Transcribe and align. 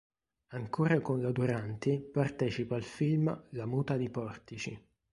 Ancora 0.53 0.99
con 0.99 1.21
la 1.21 1.31
Duranti 1.31 1.99
partecipa 1.99 2.75
al 2.75 2.81
film 2.83 3.45
"La 3.51 3.67
muta 3.67 3.97
di 3.97 4.09
Portici". 4.09 4.83